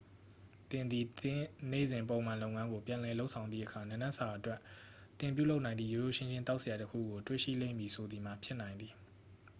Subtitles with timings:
[0.69, 4.59] သင်သည် သင့်နေ့စဉ်ပုံမှန်လုပ်ငန်းကို ပြန်လည်လုပ်ဆောင်သည့်အခါ နံနက်စာအတွက်
[5.19, 8.93] သင်ပြုလုပ်နိုင်သည့် ရိုးရိုးရှင်းရှင်း သောက်စရာတစ်ခုကို တွေ့ရှိလိမ့်မည်ဆိုသည်မှာ ဖြစ်နိုင်သည်